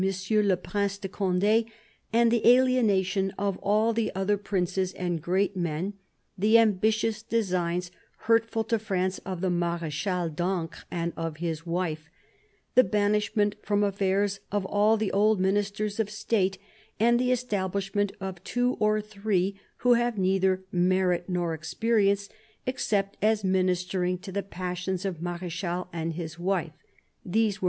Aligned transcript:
le 0.31 0.57
Prince 0.57 0.97
de 0.97 1.07
Conde 1.07 1.65
and 2.11 2.31
the 2.31 2.47
alienation 2.47 3.31
of 3.37 3.55
all 3.59 3.93
the 3.93 4.11
other 4.15 4.35
princes 4.35 4.93
and 4.93 5.21
great 5.21 5.55
men, 5.55 5.93
the 6.35 6.57
ambitious 6.57 7.21
designs, 7.21 7.91
hurtful 8.21 8.63
to 8.63 8.79
France, 8.79 9.19
of 9.19 9.41
the 9.41 9.49
Marechal 9.51 10.27
d'Ancre 10.27 10.85
and 10.89 11.13
of 11.15 11.37
his 11.37 11.67
wife, 11.67 12.09
the 12.73 12.83
banishment 12.83 13.53
from 13.61 13.83
affairs 13.83 14.39
of 14.51 14.65
all 14.65 14.97
the 14.97 15.11
old 15.11 15.39
Ministers 15.39 15.99
of 15.99 16.09
State, 16.09 16.57
and 16.99 17.19
the 17.19 17.31
establishment 17.31 18.11
of 18.19 18.43
two 18.43 18.77
or 18.79 19.01
three 19.01 19.59
who 19.77 19.93
have 19.93 20.17
neither 20.17 20.61
merit 20.71 21.25
nor 21.27 21.53
experience, 21.53 22.27
except 22.65 23.17
as 23.21 23.43
ministering 23.43 24.17
to 24.17 24.31
the 24.31 24.41
passions 24.43 25.05
of 25.05 25.17
the 25.19 25.23
Marechal 25.23 25.89
and 25.93 26.13
his 26.13 26.39
wife 26.39 26.71
(these 27.23 27.59
were 27.59 27.59
M. 27.59 27.59